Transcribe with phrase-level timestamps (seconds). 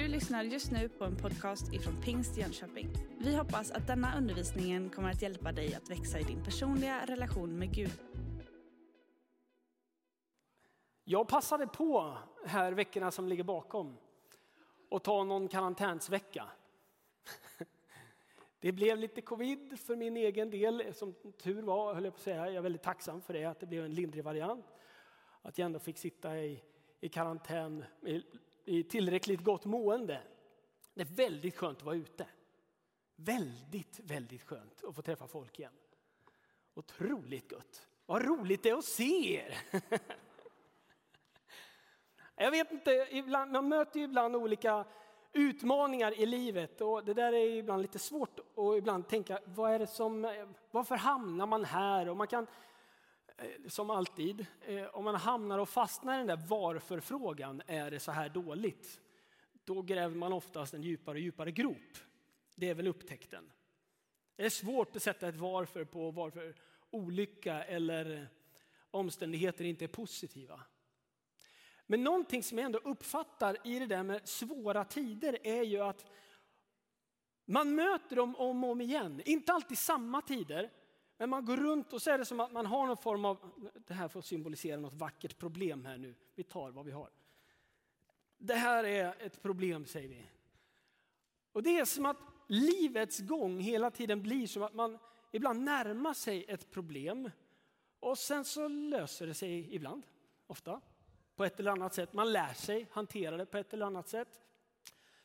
[0.00, 2.88] Du lyssnar just nu på en podcast ifrån Pingst Jönköping.
[3.18, 7.58] Vi hoppas att denna undervisning kommer att hjälpa dig att växa i din personliga relation
[7.58, 7.90] med Gud.
[11.04, 13.96] Jag passade på här veckorna som ligger bakom
[14.88, 16.44] och ta någon karantänsvecka.
[18.60, 22.22] Det blev lite covid för min egen del, som tur var, höll jag på att
[22.22, 22.46] säga.
[22.46, 24.66] Jag är väldigt tacksam för det, att det blev en lindrig variant.
[25.42, 26.62] Att jag ändå fick sitta i,
[27.00, 27.84] i karantän
[28.70, 30.22] i, tillräckligt gott mående.
[30.94, 32.26] Det är väldigt skönt att vara ute.
[33.16, 35.72] Väldigt, väldigt skönt att få träffa folk igen.
[36.74, 37.86] Otroligt gott.
[38.06, 39.58] Vad roligt det är att se er!
[42.36, 44.84] Jag vet inte, ibland, man möter ju ibland olika
[45.32, 49.78] utmaningar i livet och det där är ibland lite svårt att ibland tänka, vad är
[49.78, 50.22] det som,
[50.70, 52.08] varför hamnar man här?
[52.08, 52.46] Och man kan,
[53.40, 58.00] Eh, som alltid, eh, om man hamnar och fastnar i den där varför-frågan, är det
[58.00, 59.00] så här dåligt?
[59.64, 61.98] Då gräver man oftast en djupare och djupare grop.
[62.54, 63.52] Det är väl upptäckten.
[64.36, 66.54] Det är svårt att sätta ett varför på varför
[66.90, 68.28] olycka eller
[68.90, 70.60] omständigheter inte är positiva.
[71.86, 76.06] Men någonting som jag ändå uppfattar i det där med svåra tider är ju att
[77.44, 79.22] man möter dem om och om igen.
[79.24, 80.70] Inte alltid samma tider,
[81.20, 83.38] men man går runt och så är det som att man har någon form av,
[83.86, 86.14] det här får symbolisera något vackert problem här nu.
[86.34, 87.10] Vi tar vad vi har.
[88.38, 90.26] Det här är ett problem säger vi.
[91.52, 94.98] Och det är som att livets gång hela tiden blir som att man
[95.32, 97.30] ibland närmar sig ett problem
[98.00, 100.06] och sen så löser det sig ibland,
[100.46, 100.80] ofta
[101.36, 102.12] på ett eller annat sätt.
[102.12, 104.40] Man lär sig hantera det på ett eller annat sätt.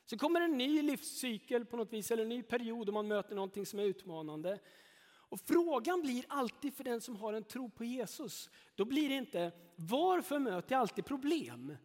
[0.06, 3.36] Så kommer en ny livscykel på något vis, eller en ny period och man möter
[3.36, 4.60] någonting som är utmanande.
[5.36, 9.16] Och frågan blir alltid för den som har en tro på Jesus, då blir det
[9.16, 11.78] inte varför möter jag alltid problem?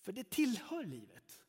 [0.00, 1.42] För det tillhör livet.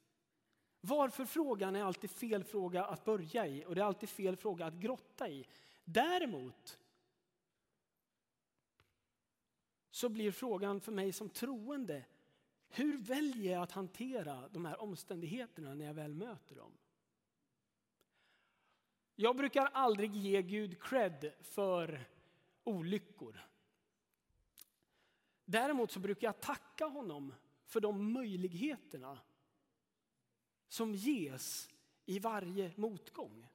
[0.82, 4.66] Varför frågan är alltid fel fråga att börja i och det är alltid fel fråga
[4.66, 5.48] att grotta i.
[5.84, 6.80] Däremot
[9.92, 12.06] så blir frågan för mig som troende,
[12.70, 16.72] hur väljer jag att hantera de här omständigheterna när jag väl möter dem?
[19.16, 22.06] Jag brukar aldrig ge Gud cred för
[22.64, 23.42] olyckor.
[25.46, 27.34] Däremot så brukar jag tacka honom
[27.66, 29.20] för de möjligheterna
[30.68, 31.70] som ges
[32.06, 33.48] i varje motgång.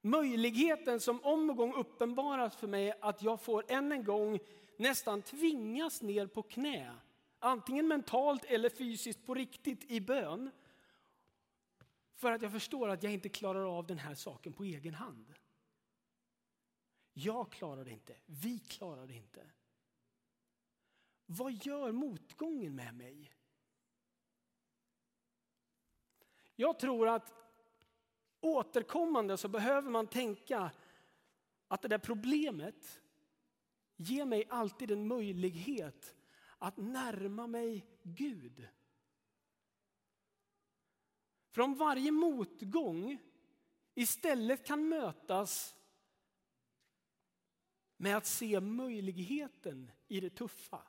[0.00, 4.38] Möjligheten som om och gång uppenbaras för mig att jag får än en gång
[4.76, 6.94] nästan tvingas ner på knä.
[7.38, 10.50] Antingen mentalt eller fysiskt på riktigt i bön.
[12.24, 15.34] För att jag förstår att jag inte klarar av den här saken på egen hand.
[17.12, 19.50] Jag klarar det inte, vi klarar det inte.
[21.26, 23.32] Vad gör motgången med mig?
[26.56, 27.32] Jag tror att
[28.40, 30.70] återkommande så behöver man tänka
[31.68, 33.00] att det där problemet
[33.96, 36.14] ger mig alltid en möjlighet
[36.58, 38.68] att närma mig Gud.
[41.54, 43.18] För om varje motgång
[43.94, 45.74] istället kan mötas
[47.96, 50.82] med att se möjligheten i det tuffa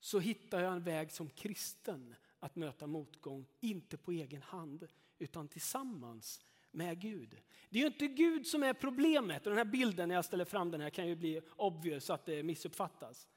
[0.00, 4.88] så hittar jag en väg som kristen att möta motgång, inte på egen hand
[5.18, 7.40] utan tillsammans med Gud.
[7.68, 9.46] Det är ju inte Gud som är problemet.
[9.46, 12.12] Och den här bilden när jag ställer fram den här kan ju bli obvious så
[12.12, 13.28] att det missuppfattas.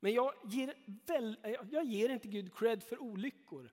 [0.00, 0.74] Men jag ger,
[1.06, 1.36] väl,
[1.70, 3.70] jag ger inte Gud cred för olyckor.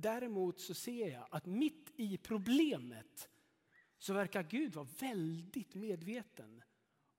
[0.00, 3.28] Däremot så ser jag att mitt i problemet
[3.98, 6.62] så verkar Gud vara väldigt medveten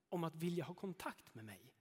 [0.09, 1.75] om att vilja ha kontakt med mig.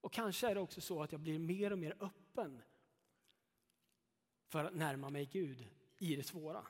[0.00, 2.62] Och kanske är det också så att jag blir mer och mer öppen
[4.46, 5.68] för att närma mig Gud
[5.98, 6.66] i det svåra.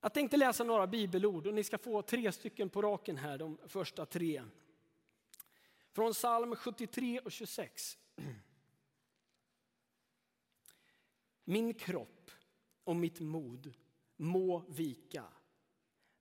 [0.00, 3.58] Jag tänkte läsa några bibelord och ni ska få tre stycken på raken här, de
[3.66, 4.44] första tre.
[5.98, 7.98] Från psalm 73 och 26.
[11.44, 12.30] Min kropp
[12.84, 13.74] och mitt mod
[14.16, 15.24] må vika,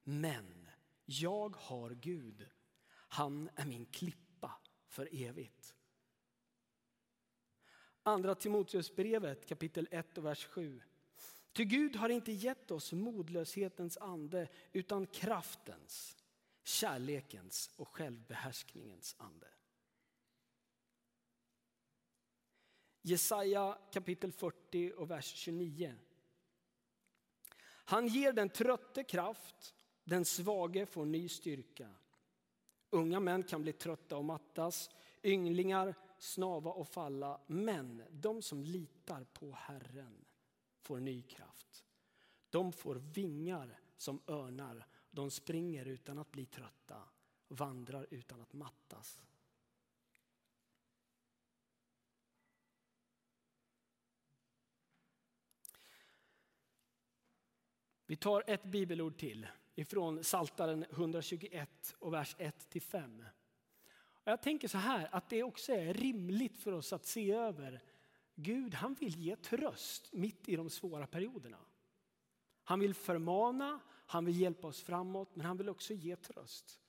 [0.04, 0.68] men
[1.06, 2.50] jag har Gud.
[2.90, 4.52] Han är min klippa
[4.88, 5.76] för evigt.
[8.04, 10.82] Andra Timoteusbrevet kapitel 1 och vers 7.
[11.52, 16.18] Ty Gud har inte gett oss modlöshetens ande utan kraftens,
[16.64, 19.48] kärlekens och självbehärskningens ande.
[23.08, 25.96] Jesaja kapitel 40 och vers 29.
[27.66, 31.90] Han ger den trötte kraft, den svage får ny styrka.
[32.90, 34.90] Unga män kan bli trötta och mattas,
[35.24, 40.26] ynglingar snava och falla, men de som litar på Herren
[40.82, 41.86] får ny kraft.
[42.50, 47.04] De får vingar som örnar, de springer utan att bli trötta,
[47.48, 49.22] vandrar utan att mattas.
[58.08, 63.24] Vi tar ett bibelord till ifrån Saltaren 121 och vers 1 5.
[64.24, 67.84] Jag tänker så här att det också är rimligt för oss att se över
[68.36, 71.58] Gud han vill ge tröst mitt i de svåra perioderna.
[72.64, 76.80] Han vill förmana, han vill hjälpa oss framåt, men han vill också ge tröst.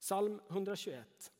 [0.00, 1.32] Psalm 121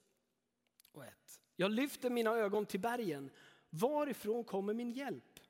[0.93, 1.41] och 1.
[1.57, 3.31] Jag lyfter mina ögon till bergen.
[3.71, 5.41] Varifrån kommer min hjälp?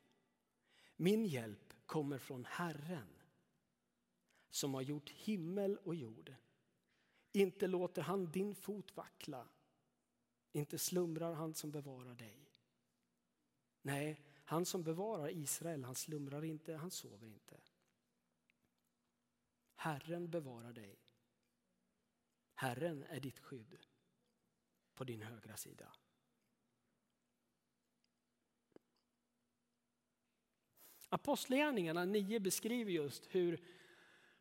[0.97, 3.09] Min hjälp kommer från Herren
[4.51, 6.35] som har gjort himmel och jord.
[7.33, 9.49] Inte låter han din fot vackla.
[10.53, 12.53] Inte slumrar han som bevarar dig.
[13.83, 17.61] Nej, han som bevarar Israel, han slumrar inte, han sover inte.
[19.75, 20.99] Herren bevarar dig.
[22.55, 23.79] Herren är ditt skydd
[24.95, 25.93] på din högra sida.
[31.12, 33.61] Apostlagärningarna 9 beskriver just hur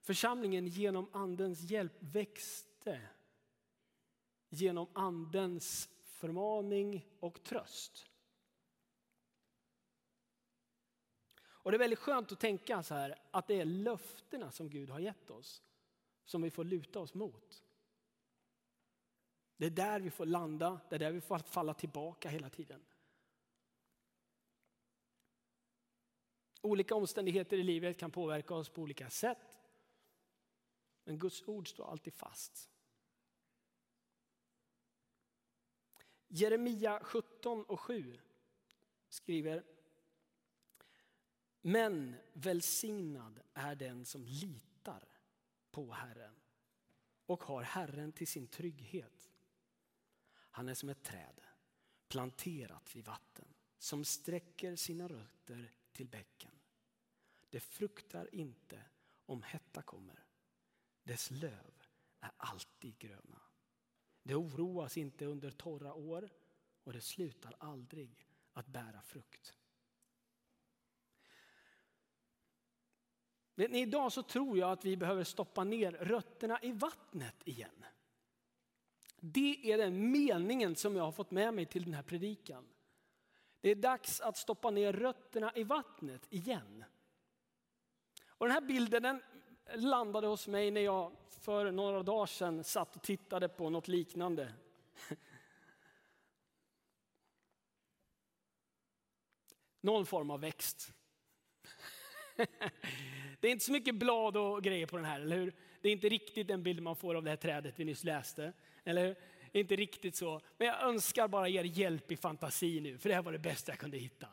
[0.02, 3.02] församlingen genom andens hjälp växte.
[4.50, 8.06] Genom andens förmaning och tröst.
[11.42, 14.90] Och det är väldigt skönt att tänka så här att det är löftena som Gud
[14.90, 15.64] har gett oss
[16.26, 17.64] som vi får luta oss mot.
[19.58, 22.86] Det är där vi får landa, det är där vi får falla tillbaka hela tiden.
[26.62, 29.60] Olika omständigheter i livet kan påverka oss på olika sätt.
[31.04, 32.70] Men Guds ord står alltid fast.
[36.28, 38.20] Jeremia 17 och 7
[39.10, 39.64] skriver
[41.62, 45.04] Men välsignad är den som litar
[45.72, 46.36] på Herren
[47.26, 49.32] och har Herren till sin trygghet.
[50.30, 51.42] Han är som ett träd
[52.08, 56.52] planterat vid vatten som sträcker sina rötter till bäcken.
[57.50, 58.82] Det fruktar inte
[59.26, 60.26] om hetta kommer.
[61.04, 61.84] Dess löv
[62.20, 63.42] är alltid gröna.
[64.24, 66.30] Det oroas inte under torra år
[66.84, 69.58] och det slutar aldrig att bära frukt.
[73.56, 77.86] Vet ni, idag så tror jag att vi behöver stoppa ner rötterna i vattnet igen.
[79.20, 82.68] Det är den meningen som jag har fått med mig till den här predikan.
[83.62, 86.84] Det är dags att stoppa ner rötterna i vattnet igen.
[88.28, 89.22] Och den här bilden den
[89.76, 94.54] landade hos mig när jag för några dagar sedan satt och tittade på något liknande.
[99.82, 100.94] Någon form av växt.
[103.40, 105.56] Det är inte så mycket blad och grejer på den här, eller hur?
[105.82, 108.54] Det är inte riktigt den bild man får av det här trädet vi nyss läste.
[108.84, 109.16] Eller hur?
[109.52, 110.42] Inte riktigt så.
[110.58, 113.72] Men jag önskar bara er hjälp i fantasi nu, för det här var det bästa
[113.72, 114.28] jag kunde hitta.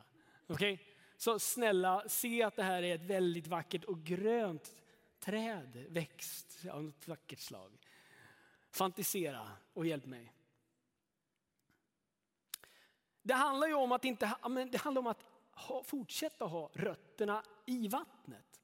[0.47, 0.73] Okej?
[0.73, 0.87] Okay?
[1.17, 4.77] Så snälla, se att det här är ett väldigt vackert och grönt
[5.21, 7.79] träd, växt av något vackert slag.
[8.71, 10.33] Fantisera och hjälp mig.
[13.23, 14.37] Det handlar ju om att, inte,
[14.73, 18.63] det handlar om att ha, fortsätta ha rötterna i vattnet.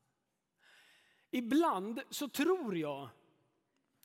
[1.31, 3.09] Ibland så tror jag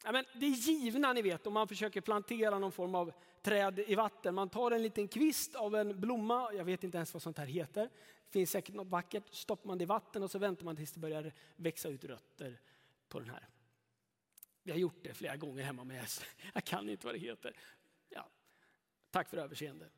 [0.04, 3.12] Ja, men det är givna ni vet om man försöker plantera någon form av
[3.42, 4.36] träd i vatten.
[4.36, 7.46] Man tar en liten kvist av en blomma, jag vet inte ens vad sånt här
[7.46, 7.84] heter.
[8.26, 10.92] Det finns säkert något vackert, stoppar man det i vatten och så väntar man tills
[10.92, 12.60] det börjar växa ut rötter
[13.10, 13.48] på den här.
[14.64, 16.26] Vi har gjort det flera gånger hemma med häst.
[16.54, 17.56] Jag kan inte vad det heter.
[18.10, 18.30] Ja.
[19.10, 19.90] Tack för överseende.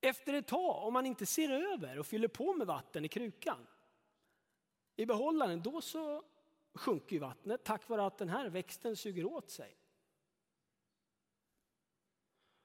[0.00, 3.66] Efter ett tag, om man inte ser över och fyller på med vatten i krukan,
[4.96, 6.22] i behållaren, då så
[6.74, 9.76] sjunker vattnet tack vare att den här växten suger åt sig.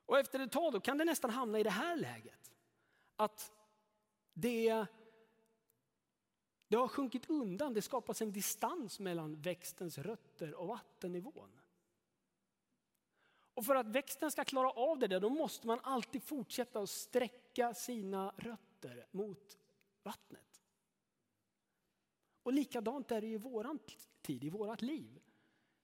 [0.06, 2.52] Och efter ett tag då kan det nästan hamna i det här läget.
[3.16, 3.52] Att
[4.34, 4.86] det,
[6.68, 11.60] det har sjunkit undan, det skapas en distans mellan växtens rötter och vattennivån.
[13.54, 16.90] Och för att växten ska klara av det där, då måste man alltid fortsätta att
[16.90, 19.58] sträcka sina rötter mot
[20.04, 20.49] vattnet.
[22.50, 23.78] Och likadant är det i vår
[24.22, 25.20] tid, i vårt liv.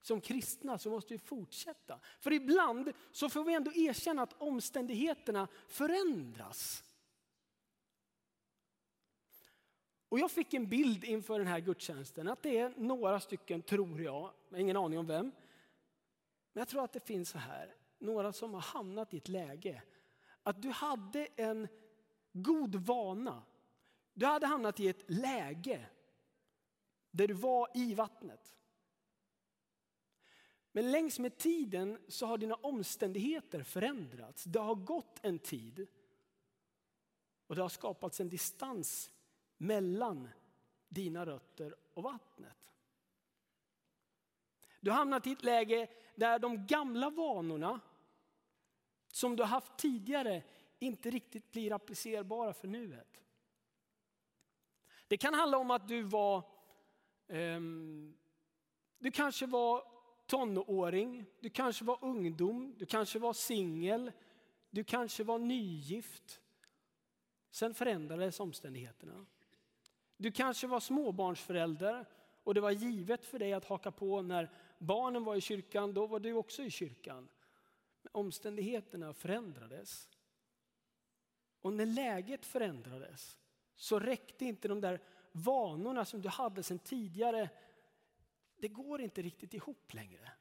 [0.00, 2.00] Som kristna så måste vi fortsätta.
[2.20, 6.84] För ibland så får vi ändå erkänna att omständigheterna förändras.
[10.08, 14.02] Och jag fick en bild inför den här gudstjänsten att det är några stycken, tror
[14.02, 15.26] jag, ingen aning om vem,
[16.52, 19.82] Men jag tror att det finns så här, några som har hamnat i ett läge
[20.42, 21.68] att du hade en
[22.32, 23.42] god vana.
[24.14, 25.86] Du hade hamnat i ett läge
[27.16, 28.56] där du var i vattnet.
[30.72, 34.44] Men längs med tiden så har dina omständigheter förändrats.
[34.44, 35.86] Det har gått en tid
[37.46, 39.10] och det har skapats en distans
[39.56, 40.28] mellan
[40.88, 42.72] dina rötter och vattnet.
[44.80, 47.80] Du har hamnat i ett läge där de gamla vanorna
[49.12, 50.42] som du har haft tidigare
[50.78, 53.22] inte riktigt blir applicerbara för nuet.
[55.08, 56.48] Det kan handla om att du var,
[57.28, 58.16] Ehm,
[58.98, 59.82] du kanske var
[60.26, 64.12] tonåring, du kanske var ungdom, du kanske var singel,
[64.70, 66.40] du kanske var nygift.
[67.50, 69.26] Sen förändrades omständigheterna.
[70.16, 72.06] Du kanske var småbarnsförälder
[72.44, 76.06] och det var givet för dig att haka på när barnen var i kyrkan, då
[76.06, 77.28] var du också i kyrkan.
[78.02, 80.08] Men omständigheterna förändrades.
[81.60, 83.38] Och när läget förändrades
[83.76, 85.00] så räckte inte de där
[85.36, 87.48] vanorna som du hade sedan tidigare
[88.56, 90.32] det går inte riktigt ihop längre.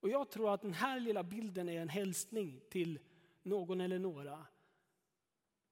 [0.00, 2.98] Och jag tror att den här lilla bilden är en hälsning till
[3.42, 4.46] någon eller några.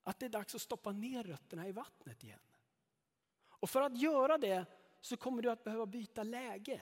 [0.03, 2.39] Att det är dags att stoppa ner rötterna i vattnet igen.
[3.49, 4.67] Och för att göra det
[5.01, 6.81] så kommer du att behöva byta läge.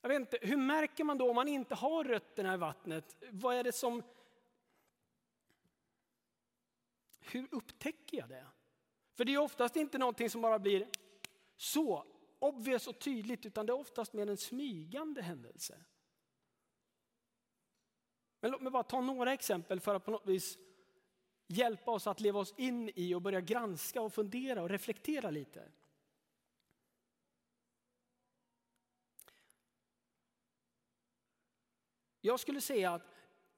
[0.00, 3.16] Jag vet inte, hur märker man då om man inte har rötterna i vattnet?
[3.30, 4.02] Vad är det som
[7.32, 8.46] hur upptäcker jag det?
[9.14, 10.88] För det är oftast inte någonting som bara blir
[11.56, 12.04] så
[12.38, 15.84] obvious och tydligt, utan det är oftast mer en smygande händelse.
[18.40, 20.58] Men låt mig bara ta några exempel för att på något vis
[21.46, 25.72] hjälpa oss att leva oss in i och börja granska och fundera och reflektera lite.
[32.20, 33.02] Jag skulle säga att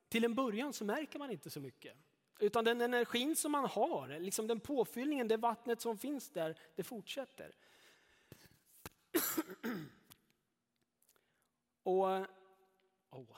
[0.08, 1.96] till en början så märker man inte så mycket.
[2.38, 6.82] Utan den energin som man har, liksom den påfyllningen, det vattnet som finns där, det
[6.82, 7.54] fortsätter.
[11.82, 12.26] Och,
[13.10, 13.36] oh.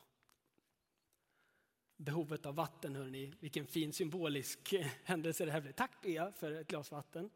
[1.97, 3.35] Behovet av vatten, hörni.
[3.41, 4.75] Vilken fin symbolisk
[5.05, 5.73] händelse det här blir.
[5.73, 7.31] Tack Bea för ett glas vatten.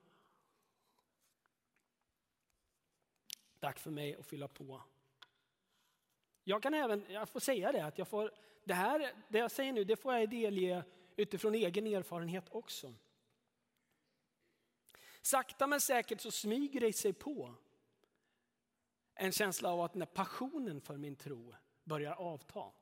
[3.61, 4.83] Tack för mig att fylla på.
[6.45, 8.31] Jag kan även, jag får säga det, att jag får,
[8.65, 10.85] det här, det jag säger nu, det får jag delge
[11.17, 12.95] utifrån egen erfarenhet också.
[15.23, 17.55] Sakta men säkert så smyger det sig på
[19.15, 21.55] en känsla av att när passionen för min tro
[21.85, 22.73] börjar avta.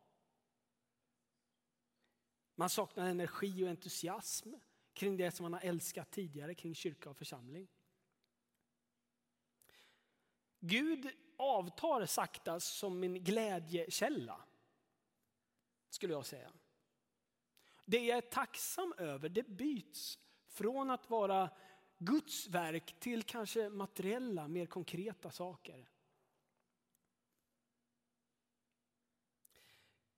[2.54, 4.54] Man saknar energi och entusiasm
[4.92, 7.68] kring det som man har älskat tidigare, kring kyrka och församling.
[10.60, 14.44] Gud avtar sakta som min glädjekälla,
[15.88, 16.52] skulle jag säga.
[17.90, 20.18] Det jag är tacksam över det byts
[20.48, 21.50] från att vara
[21.98, 25.88] Guds verk till kanske materiella, mer konkreta saker.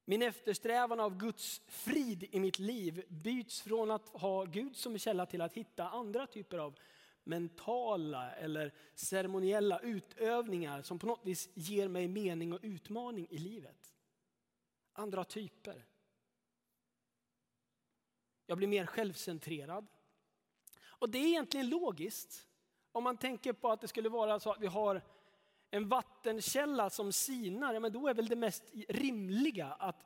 [0.05, 5.27] Min eftersträvan av Guds frid i mitt liv byts från att ha Gud som källa
[5.27, 6.79] till att hitta andra typer av
[7.25, 13.95] mentala eller ceremoniella utövningar som på något vis ger mig mening och utmaning i livet.
[14.93, 15.87] Andra typer.
[18.53, 19.87] Jag blir mer självcentrerad.
[20.85, 22.49] Och det är egentligen logiskt.
[22.93, 25.03] Om man tänker på att det skulle vara så att vi har
[25.71, 30.05] en vattenkälla som sinar, ja, men då är väl det mest rimliga att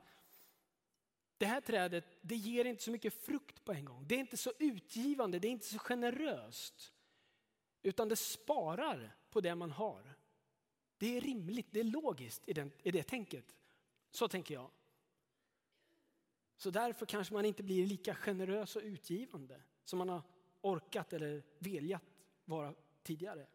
[1.39, 4.05] det här trädet det ger inte så mycket frukt på en gång.
[4.07, 6.93] Det är inte så utgivande, det är inte så generöst.
[7.83, 10.15] Utan det sparar på det man har.
[10.99, 13.55] Det är rimligt, det är logiskt i, den, i det tänket.
[14.11, 14.71] Så tänker jag.
[16.57, 20.23] Så därför kanske man inte blir lika generös och utgivande som man har
[20.61, 22.03] orkat eller velat
[22.45, 23.47] vara tidigare.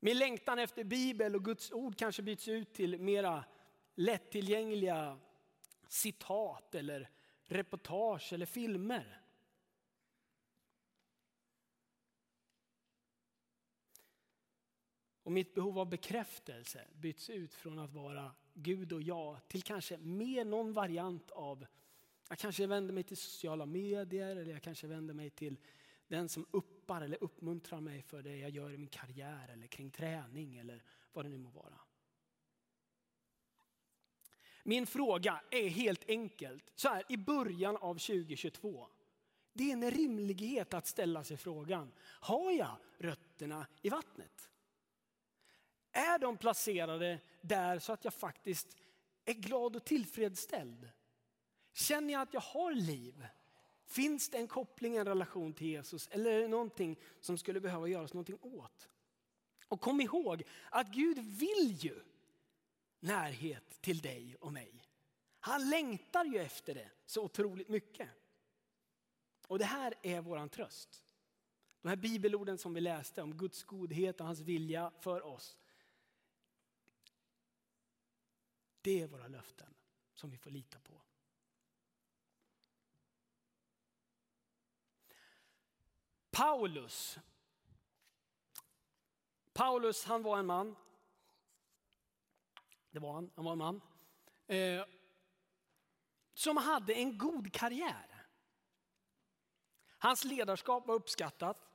[0.00, 3.44] Min längtan efter Bibel och Guds ord kanske byts ut till mera
[3.94, 5.18] lättillgängliga
[5.88, 7.10] citat eller
[7.44, 9.22] reportage eller filmer.
[15.22, 19.98] Och mitt behov av bekräftelse byts ut från att vara Gud och jag till kanske
[19.98, 21.66] mer någon variant av,
[22.28, 25.56] jag kanske vänder mig till sociala medier eller jag kanske vänder mig till
[26.08, 29.90] den som uppar eller uppmuntrar mig för det jag gör i min karriär eller kring
[29.90, 31.80] träning eller vad det nu må vara.
[34.62, 38.88] Min fråga är helt enkelt så här i början av 2022.
[39.52, 44.50] Det är en rimlighet att ställa sig frågan, har jag rötterna i vattnet?
[45.92, 48.76] Är de placerade där så att jag faktiskt
[49.24, 50.88] är glad och tillfredsställd?
[51.72, 53.26] Känner jag att jag har liv?
[53.84, 57.88] Finns det en koppling, en relation till Jesus eller är det någonting som skulle behöva
[57.88, 58.88] göras någonting åt?
[59.68, 62.00] Och kom ihåg att Gud vill ju
[63.00, 64.84] närhet till dig och mig.
[65.40, 68.08] Han längtar ju efter det så otroligt mycket.
[69.46, 71.04] Och det här är våran tröst.
[71.82, 75.56] De här bibelorden som vi läste om Guds godhet och hans vilja för oss.
[78.80, 79.74] Det är våra löften
[80.14, 81.02] som vi får lita på.
[86.30, 87.18] Paulus.
[89.52, 90.76] Paulus han var en man.
[92.90, 93.80] Det var han, han var en man.
[94.46, 94.84] Eh,
[96.34, 98.26] som hade en god karriär.
[99.98, 101.67] Hans ledarskap var uppskattat.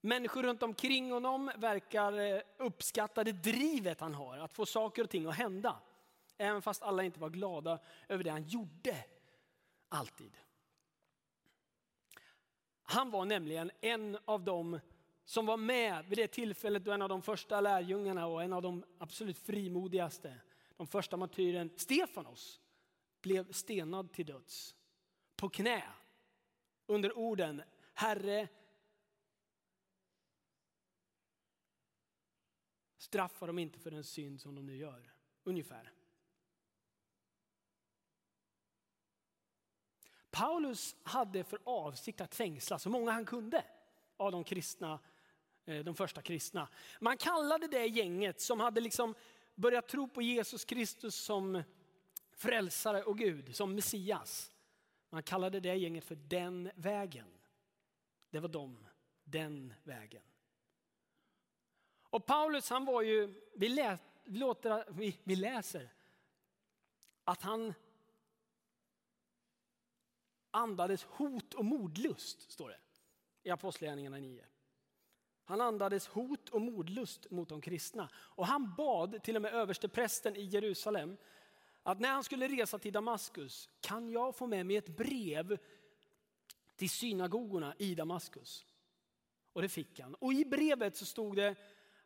[0.00, 5.10] Människor runt omkring honom verkar eh, uppskatta det drivet han har, att få saker och
[5.10, 5.80] ting att hända.
[6.38, 7.78] Även fast alla inte var glada
[8.08, 9.04] över det han gjorde,
[9.88, 10.36] alltid.
[12.82, 14.80] Han var nämligen en av dem
[15.24, 18.62] som var med vid det tillfället då en av de första lärjungarna och en av
[18.62, 20.34] de absolut frimodigaste,
[20.76, 22.60] de första martyren Stefanos,
[23.20, 24.74] blev stenad till döds.
[25.36, 25.82] På knä
[26.86, 27.62] under orden
[27.94, 28.48] Herre,
[33.08, 35.12] straffa dem inte för den synd som de nu gör.
[35.44, 35.92] Ungefär.
[40.30, 43.64] Paulus hade för avsikt att fängsla så många han kunde
[44.16, 45.00] av de kristna,
[45.64, 46.68] eh, de första kristna.
[47.00, 49.14] Man kallade det gänget som hade liksom
[49.54, 51.62] börjat tro på Jesus Kristus som
[52.32, 54.52] frälsare och Gud, som Messias.
[55.10, 57.28] Man kallade det gänget för den vägen.
[58.30, 58.88] Det var de,
[59.24, 60.27] den vägen.
[62.10, 65.90] Och Paulus han var ju, vi, lä, vi, låter, vi, vi läser
[67.24, 67.74] att han
[70.50, 72.78] andades hot och mordlust, står det
[73.42, 74.44] i Apostlagärningarna 9.
[75.44, 78.08] Han andades hot och mordlust mot de kristna.
[78.14, 81.16] Och han bad till och med översteprästen i Jerusalem
[81.82, 85.58] att när han skulle resa till Damaskus, kan jag få med mig ett brev
[86.76, 88.66] till synagogorna i Damaskus?
[89.52, 90.14] Och det fick han.
[90.14, 91.56] Och i brevet så stod det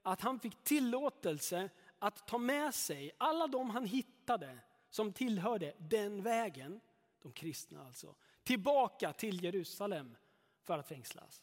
[0.02, 4.58] att han fick tillåtelse att ta med sig alla de han hittade
[4.90, 6.80] som tillhörde den vägen,
[7.22, 10.16] de kristna alltså, tillbaka till Jerusalem
[10.60, 11.42] för att fängslas.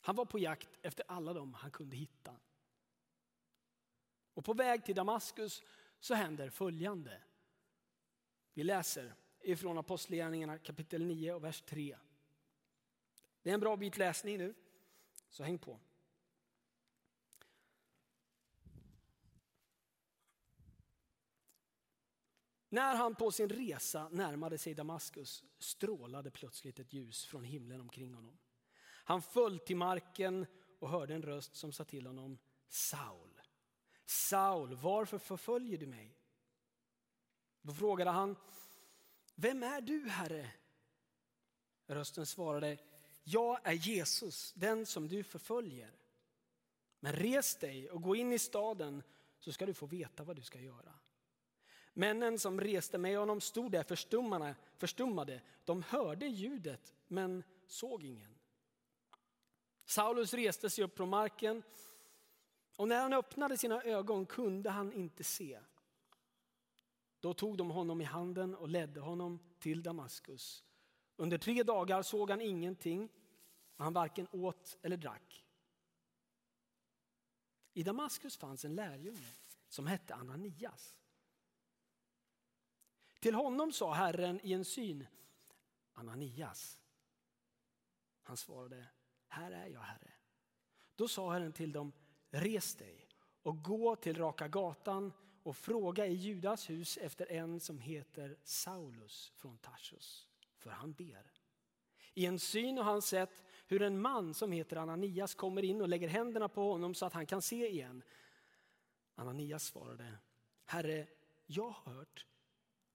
[0.00, 2.36] Han var på jakt efter alla dem han kunde hitta.
[4.34, 5.62] Och på väg till Damaskus
[6.00, 7.22] så händer följande.
[8.54, 11.98] Vi läser ifrån Apostlagärningarna kapitel 9 och vers 3.
[13.42, 14.54] Det är en bra bit läsning nu,
[15.28, 15.80] så häng på.
[22.68, 28.14] När han på sin resa närmade sig Damaskus strålade plötsligt ett ljus från himlen omkring
[28.14, 28.38] honom.
[28.80, 30.46] Han föll till marken
[30.78, 33.40] och hörde en röst som sa till honom Saul,
[34.04, 36.18] Saul, varför förföljer du mig?
[37.62, 38.36] Då frågade han,
[39.34, 40.50] vem är du Herre?
[41.86, 42.78] Rösten svarade,
[43.24, 45.94] jag är Jesus, den som du förföljer.
[47.00, 49.02] Men res dig och gå in i staden
[49.38, 50.94] så ska du få veta vad du ska göra.
[51.98, 55.40] Männen som reste med honom stod där förstummade, förstummade.
[55.64, 58.38] De hörde ljudet men såg ingen.
[59.84, 61.62] Saulus reste sig upp från marken
[62.76, 65.60] och när han öppnade sina ögon kunde han inte se.
[67.20, 70.64] Då tog de honom i handen och ledde honom till Damaskus.
[71.16, 73.08] Under tre dagar såg han ingenting
[73.76, 75.44] och han varken åt eller drack.
[77.74, 79.32] I Damaskus fanns en lärjunge
[79.68, 80.97] som hette Ananias.
[83.20, 85.06] Till honom sa Herren i en syn,
[85.92, 86.80] Ananias.
[88.22, 88.86] Han svarade,
[89.28, 90.12] här är jag Herre.
[90.94, 91.92] Då sa Herren till dem,
[92.30, 93.08] res dig
[93.42, 99.32] och gå till Raka gatan och fråga i Judas hus efter en som heter Saulus
[99.36, 101.32] från Tarsus, för han ber.
[102.14, 105.88] I en syn har han sett hur en man som heter Ananias kommer in och
[105.88, 108.02] lägger händerna på honom så att han kan se igen.
[109.14, 110.18] Ananias svarade,
[110.64, 111.06] Herre,
[111.46, 112.26] jag har hört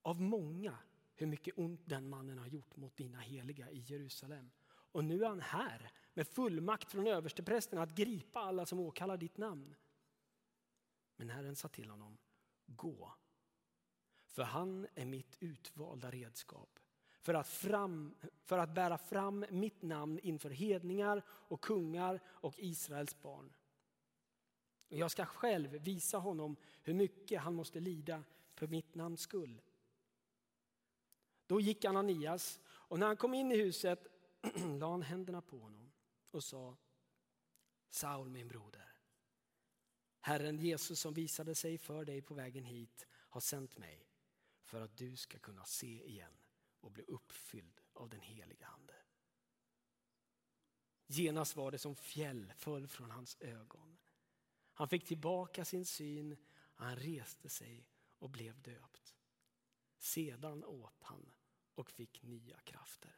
[0.03, 0.77] av många
[1.15, 4.51] hur mycket ont den mannen har gjort mot dina heliga i Jerusalem.
[4.65, 9.37] Och nu är han här med fullmakt från översteprästen att gripa alla som åkallar ditt
[9.37, 9.75] namn.
[11.15, 12.17] Men Herren sa till honom,
[12.65, 13.13] gå.
[14.27, 16.79] För han är mitt utvalda redskap
[17.23, 23.21] för att, fram, för att bära fram mitt namn inför hedningar och kungar och Israels
[23.21, 23.53] barn.
[24.89, 29.61] Och jag ska själv visa honom hur mycket han måste lida för mitt namns skull.
[31.47, 34.07] Då gick Ananias och när han kom in i huset
[34.79, 35.91] la han händerna på honom
[36.31, 36.77] och sa
[37.89, 38.93] Saul min broder,
[40.19, 44.07] Herren Jesus som visade sig för dig på vägen hit har sänt mig
[44.63, 46.37] för att du ska kunna se igen
[46.79, 48.93] och bli uppfylld av den heliga Ande.
[51.07, 53.97] Genast var det som fjäll föll från hans ögon.
[54.73, 56.37] Han fick tillbaka sin syn,
[56.75, 57.87] han reste sig
[58.19, 59.12] och blev döpt.
[60.03, 61.31] Sedan åt han
[61.75, 63.17] och fick nya krafter.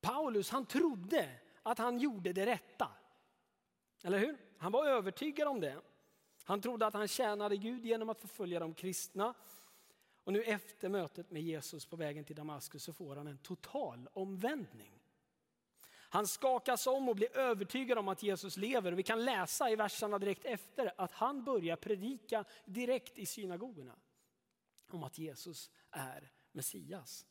[0.00, 2.92] Paulus han trodde att han gjorde det rätta.
[4.02, 4.38] Eller hur?
[4.58, 5.80] Han var övertygad om det.
[6.44, 9.34] Han trodde att han tjänade Gud genom att förfölja de kristna.
[10.24, 14.08] Och nu efter mötet med Jesus på vägen till Damaskus så får han en total
[14.12, 14.99] omvändning.
[16.12, 18.92] Han skakas om och blir övertygad om att Jesus lever.
[18.92, 23.98] Vi kan läsa i verserna direkt efter att han börjar predika direkt i synagogorna
[24.90, 27.26] om att Jesus är Messias.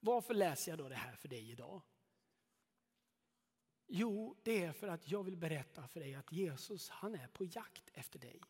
[0.00, 1.82] Varför läser jag då det här för dig idag?
[3.86, 7.44] Jo, det är för att jag vill berätta för dig att Jesus han är på
[7.44, 8.40] jakt efter dig.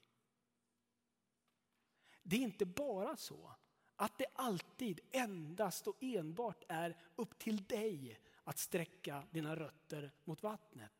[2.22, 3.54] Det är inte bara så
[4.00, 10.42] att det alltid endast och enbart är upp till dig att sträcka dina rötter mot
[10.42, 10.92] vattnet.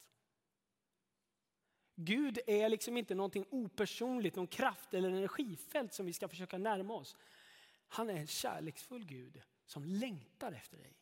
[1.94, 6.94] Gud är liksom inte någonting opersonligt, någon kraft eller energifält som vi ska försöka närma
[6.94, 7.16] oss.
[7.88, 10.96] Han är en kärleksfull Gud som längtar efter dig.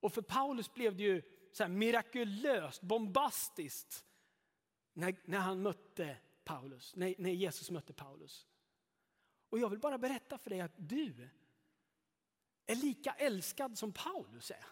[0.00, 4.04] Och för Paulus blev det ju så mirakulöst, bombastiskt
[4.92, 8.46] när, när han mötte Paulus, när, när Jesus mötte Paulus.
[9.54, 11.28] Och jag vill bara berätta för dig att du
[12.66, 14.64] är lika älskad som Paulus är.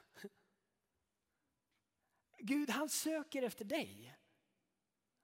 [2.39, 4.17] Gud han söker efter dig.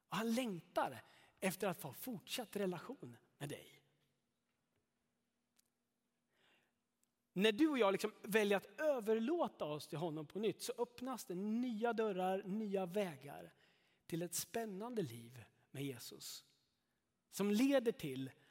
[0.08, 1.04] Och han längtar
[1.40, 3.82] efter att få fortsatt relation med dig.
[7.32, 11.24] När du och jag liksom väljer att överlåta oss till honom på nytt så öppnas
[11.24, 13.52] det nya dörrar, nya vägar
[14.06, 16.44] till ett spännande liv med Jesus.
[17.30, 18.30] Som leder till